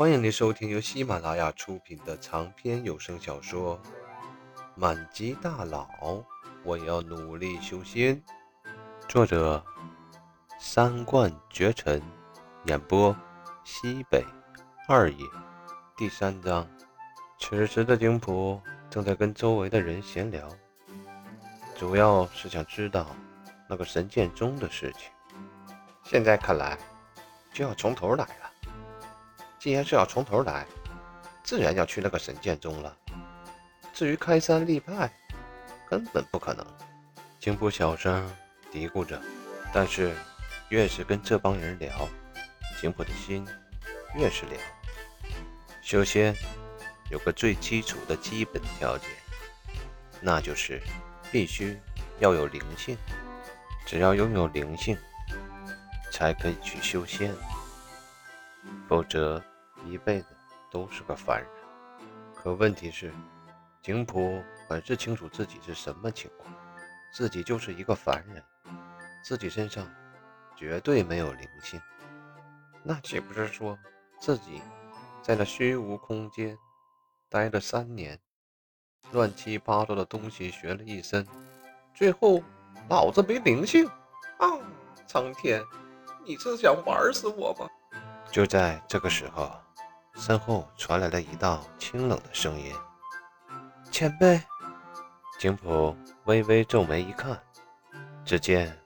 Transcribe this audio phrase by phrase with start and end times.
[0.00, 3.76] 欢迎您收听由喜马拉雅出品的长篇有声小说
[4.74, 5.86] 《满级大佬》，
[6.64, 8.18] 我要努力修仙。
[9.06, 9.62] 作者：
[10.58, 12.00] 三冠绝尘，
[12.64, 13.14] 演播：
[13.62, 14.24] 西北
[14.88, 15.26] 二爷。
[15.98, 16.66] 第三章。
[17.38, 18.58] 此时的景普
[18.88, 20.48] 正在跟周围的人闲聊，
[21.76, 23.06] 主要是想知道
[23.68, 25.10] 那个神剑宗的事情。
[26.02, 26.78] 现在看来，
[27.52, 28.26] 就要从头来。
[29.60, 30.66] 既然是要从头来，
[31.44, 32.96] 自然要去那个神剑宗了。
[33.92, 35.12] 至于开山立派，
[35.86, 36.66] 根本不可能。
[37.38, 38.26] 景普小声
[38.72, 39.20] 嘀咕着，
[39.70, 40.16] 但是
[40.70, 42.08] 越是跟这帮人聊，
[42.80, 43.46] 景普的心
[44.16, 44.58] 越是凉。
[45.82, 46.34] 修仙
[47.10, 49.10] 有个最基础的基本条件，
[50.22, 50.80] 那就是
[51.30, 51.78] 必须
[52.18, 52.96] 要有灵性。
[53.84, 54.96] 只要拥有灵性，
[56.10, 57.34] 才可以去修仙，
[58.88, 59.42] 否则。
[59.86, 60.26] 一辈子
[60.70, 61.48] 都是个凡人，
[62.34, 63.12] 可问题是，
[63.82, 66.52] 景普很是清楚自己是什么情况，
[67.12, 68.42] 自己就是一个凡人，
[69.22, 69.86] 自己身上
[70.56, 71.80] 绝对没有灵性，
[72.82, 73.78] 那岂不是说
[74.18, 74.62] 自己
[75.22, 76.56] 在那虚无空间
[77.28, 78.18] 待了三年，
[79.12, 81.26] 乱七八糟的东西学了一身，
[81.94, 82.42] 最后
[82.88, 83.86] 老子没灵性
[84.38, 84.46] 啊！
[85.06, 85.62] 苍天，
[86.24, 87.68] 你是想玩死我吗？
[88.30, 89.50] 就在这个时候。
[90.14, 92.74] 身后传来了一道清冷的声音
[93.90, 94.40] ：“前辈。”
[95.38, 97.40] 景普微微皱眉一看，
[98.24, 98.78] 只见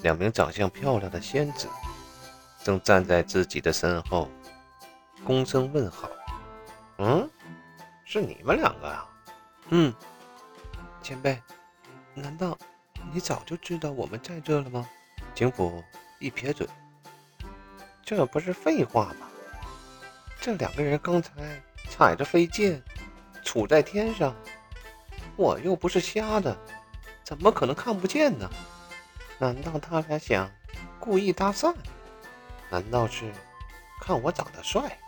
[0.00, 1.68] 两名长相漂亮的仙子
[2.64, 4.28] 正站在自己的身后，
[5.26, 6.08] 躬身问好
[6.96, 7.28] ：“嗯，
[8.06, 9.06] 是你们两个啊
[9.68, 9.92] ？”“嗯。
[11.02, 11.42] ”“前辈，
[12.14, 12.56] 难道
[13.12, 14.88] 你早就知道我们在这了吗？”
[15.34, 15.84] 景普
[16.18, 16.66] 一撇嘴
[18.02, 19.26] ：“这不是废话吗？”
[20.40, 21.30] 这两个人刚才
[21.90, 22.82] 踩着飞剑，
[23.44, 24.34] 杵在天上，
[25.36, 26.56] 我又不是瞎的，
[27.22, 28.48] 怎么可能看不见呢？
[29.38, 30.50] 难道他俩想
[30.98, 31.74] 故意搭讪？
[32.70, 33.30] 难道是
[34.00, 34.98] 看我长得帅，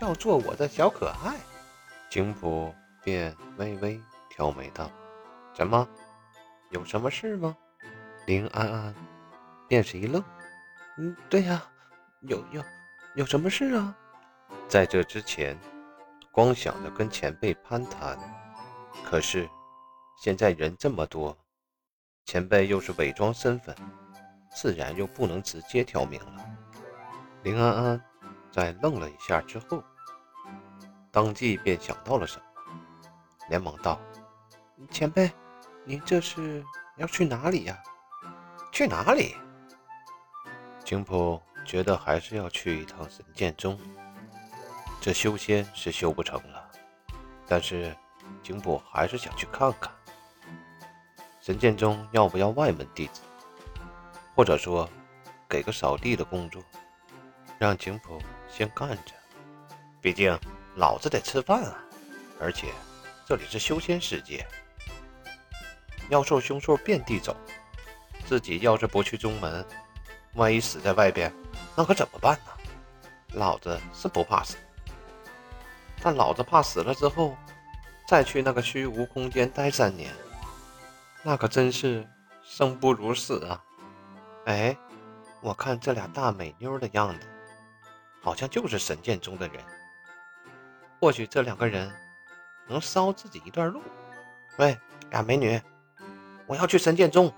[0.00, 1.34] 要做我的小可爱？
[2.08, 2.72] 景普
[3.02, 4.00] 便微微
[4.30, 4.88] 挑眉道
[5.52, 5.88] ：“怎么，
[6.70, 7.56] 有什么事吗？”
[8.26, 8.94] 林安安
[9.66, 10.22] 便是一愣
[10.98, 11.64] ：“嗯，对呀，
[12.20, 12.62] 有有
[13.16, 13.92] 有什么事啊？”
[14.68, 15.58] 在这之前，
[16.32, 18.18] 光想着跟前辈攀谈，
[19.04, 19.48] 可是
[20.16, 21.36] 现在人这么多，
[22.24, 23.74] 前辈又是伪装身份，
[24.54, 26.44] 自然又不能直接挑明了。
[27.42, 28.04] 林安安
[28.50, 29.82] 在愣了一下之后，
[31.10, 32.44] 当即便想到了什么，
[33.48, 34.00] 连忙道
[34.90, 35.30] ：“前辈，
[35.84, 36.64] 您这是
[36.96, 37.78] 要去哪里呀？
[38.72, 39.36] 去哪里？”
[40.84, 43.78] 景普觉得还是要去一趟神剑宗。
[45.04, 46.70] 这修仙是修不成了，
[47.46, 47.94] 但是
[48.42, 49.92] 景普还是想去看看
[51.42, 53.20] 神剑宗要不要外门弟子，
[54.34, 54.88] 或者说
[55.46, 56.62] 给个扫地的工作，
[57.58, 59.12] 让景普先干着。
[60.00, 60.34] 毕竟
[60.74, 61.84] 老子得吃饭啊！
[62.40, 62.68] 而且
[63.26, 64.46] 这里是修仙世界，
[66.08, 67.36] 妖兽凶兽遍地走，
[68.24, 69.62] 自己要是不去宗门，
[70.32, 71.30] 万一死在外边，
[71.76, 72.52] 那可怎么办呢？
[73.34, 74.56] 老子是不怕死。
[76.04, 77.34] 但老子怕死了之后，
[78.06, 80.12] 再去那个虚无空间待三年，
[81.22, 82.06] 那可真是
[82.42, 83.64] 生不如死啊！
[84.44, 84.76] 哎，
[85.40, 87.26] 我看这俩大美妞的样子，
[88.20, 89.64] 好像就是神剑宗的人。
[91.00, 91.90] 或许这两个人
[92.68, 93.80] 能捎自己一段路。
[94.58, 94.78] 喂，
[95.10, 95.58] 俩美女，
[96.46, 97.32] 我要去神剑宗，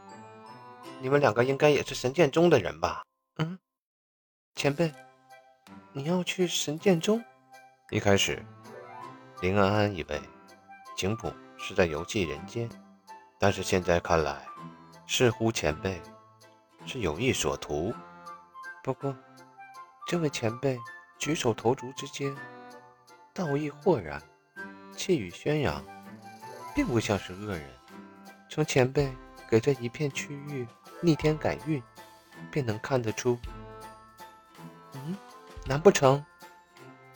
[1.00, 3.04] 你们两个应该也是神剑宗的人吧？
[3.36, 3.56] 嗯，
[4.56, 4.92] 前辈，
[5.92, 7.24] 你要去神剑宗？
[7.90, 8.44] 一开始。
[9.42, 10.20] 林安安以为
[10.96, 12.68] 景普是在游戏人间，
[13.38, 14.46] 但是现在看来，
[15.06, 16.00] 似乎前辈
[16.86, 17.94] 是有意所图。
[18.82, 19.14] 不过，
[20.06, 20.78] 这位前辈
[21.18, 22.34] 举手投足之间，
[23.34, 24.22] 道义豁然，
[24.96, 25.84] 气宇轩扬，
[26.74, 27.62] 并不像是恶人。
[28.48, 29.14] 从前辈
[29.50, 30.66] 给这一片区域
[31.02, 31.82] 逆天改运，
[32.50, 33.38] 便能看得出。
[34.94, 35.14] 嗯，
[35.66, 36.24] 难不成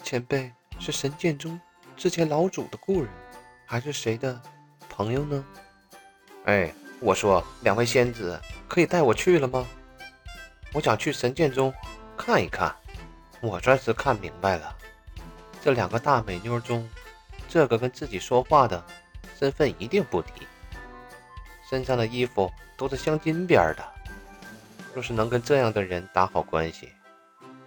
[0.02, 1.58] 前辈是神剑宗？
[2.00, 3.10] 之前老祖的故人，
[3.66, 4.40] 还是谁的
[4.88, 5.44] 朋友呢？
[6.46, 9.66] 哎，我说两位仙子，可以带我去了吗？
[10.72, 11.70] 我想去神剑宗
[12.16, 12.74] 看一看。
[13.42, 14.74] 我算是看明白了，
[15.60, 16.88] 这两个大美妞中，
[17.50, 18.82] 这个跟自己说话的
[19.38, 20.46] 身份一定不低，
[21.68, 23.84] 身上的衣服都是镶金边的。
[24.94, 26.94] 若是能跟这样的人打好关系，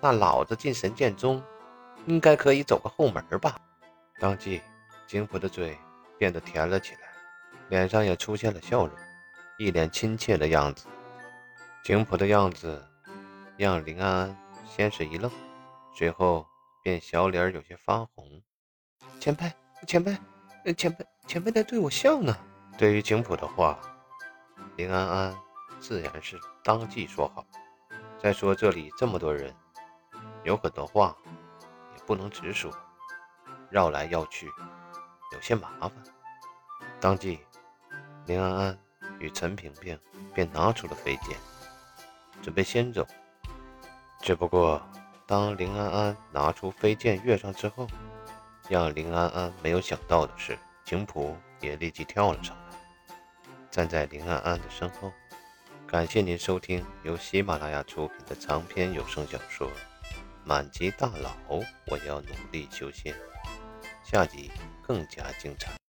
[0.01, 1.39] 那老子进神剑宗
[2.07, 3.55] 应该可以走个后门吧。
[4.19, 4.61] 当即，
[5.07, 5.77] 景普的嘴
[6.17, 6.99] 变得甜了起来，
[7.69, 8.95] 脸上也出现了笑容，
[9.57, 10.87] 一脸亲切的样子。
[11.83, 12.87] 景普的样子
[13.57, 15.29] 让林安安先是一愣，
[15.95, 16.47] 随后
[16.81, 18.41] 便小脸有些发红。
[19.19, 19.51] 前辈，
[19.85, 20.15] 前辈，
[20.73, 22.37] 前辈，前辈在对我笑呢。
[22.77, 23.77] 对于景普的话，
[24.77, 25.37] 林安安
[25.79, 27.45] 自然是当即说好。
[28.17, 29.53] 再说这里这么多人，
[30.43, 31.17] 有很多话
[31.97, 32.71] 也不能直说，
[33.73, 34.47] 绕来绕去
[35.31, 35.91] 有些麻烦。
[37.01, 37.39] 当即，
[38.27, 38.77] 林安安
[39.17, 39.99] 与陈萍萍
[40.31, 41.35] 便拿出了飞剑。
[42.43, 43.03] 准备先走，
[44.21, 44.79] 只不过
[45.25, 47.87] 当林安安拿出飞剑跃上之后，
[48.69, 50.55] 让林安安没有想到的是，
[50.85, 52.77] 景普也立即跳了上来，
[53.71, 55.11] 站在林安安的身后。
[55.87, 59.67] 感谢您收听由喜马拉雅出品的长篇有声小说
[60.43, 61.31] 《满级大佬》，
[61.87, 63.15] 我要努力修仙，
[64.13, 64.51] 下集
[64.83, 65.82] 更加精彩。